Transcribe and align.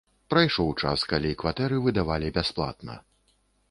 Прайшоў 0.33 0.71
час, 0.81 1.03
калі 1.13 1.35
кватэры 1.43 1.81
выдавалі 1.87 2.37
бясплатна. 2.43 3.01